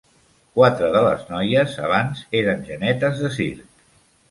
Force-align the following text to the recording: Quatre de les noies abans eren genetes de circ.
Quatre 0.59 0.89
de 0.95 1.03
les 1.07 1.21
noies 1.33 1.77
abans 1.89 2.25
eren 2.41 2.67
genetes 2.73 3.25
de 3.27 3.33
circ. 3.39 3.65